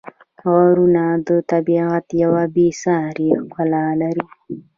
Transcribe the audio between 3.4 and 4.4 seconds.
ښکلا لري.